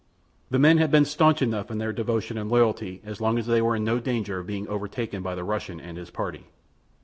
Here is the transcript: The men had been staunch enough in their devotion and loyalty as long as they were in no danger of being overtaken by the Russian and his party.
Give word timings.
The 0.49 0.57
men 0.57 0.79
had 0.79 0.89
been 0.89 1.05
staunch 1.05 1.43
enough 1.43 1.69
in 1.69 1.77
their 1.77 1.93
devotion 1.93 2.35
and 2.35 2.49
loyalty 2.49 3.03
as 3.05 3.21
long 3.21 3.37
as 3.37 3.45
they 3.45 3.61
were 3.61 3.75
in 3.75 3.83
no 3.83 3.99
danger 3.99 4.39
of 4.39 4.47
being 4.47 4.67
overtaken 4.67 5.21
by 5.21 5.35
the 5.35 5.43
Russian 5.43 5.79
and 5.79 5.95
his 5.95 6.09
party. 6.09 6.45